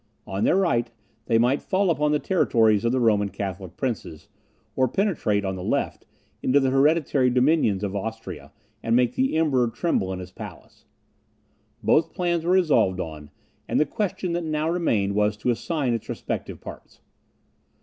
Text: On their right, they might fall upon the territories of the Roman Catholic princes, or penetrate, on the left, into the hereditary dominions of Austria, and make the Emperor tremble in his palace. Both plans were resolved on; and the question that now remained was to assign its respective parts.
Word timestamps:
On 0.25 0.43
their 0.45 0.55
right, 0.55 0.89
they 1.27 1.37
might 1.37 1.61
fall 1.61 1.91
upon 1.91 2.11
the 2.11 2.17
territories 2.17 2.83
of 2.83 2.91
the 2.91 2.99
Roman 2.99 3.29
Catholic 3.29 3.77
princes, 3.77 4.29
or 4.75 4.87
penetrate, 4.87 5.45
on 5.45 5.55
the 5.55 5.61
left, 5.63 6.07
into 6.41 6.59
the 6.59 6.71
hereditary 6.71 7.29
dominions 7.29 7.83
of 7.83 7.95
Austria, 7.95 8.51
and 8.81 8.95
make 8.95 9.13
the 9.13 9.37
Emperor 9.37 9.67
tremble 9.67 10.11
in 10.11 10.17
his 10.17 10.31
palace. 10.31 10.85
Both 11.83 12.15
plans 12.15 12.45
were 12.45 12.53
resolved 12.53 12.99
on; 12.99 13.29
and 13.67 13.79
the 13.79 13.85
question 13.85 14.33
that 14.33 14.43
now 14.43 14.67
remained 14.71 15.13
was 15.13 15.37
to 15.37 15.51
assign 15.51 15.93
its 15.93 16.09
respective 16.09 16.59
parts. 16.59 17.01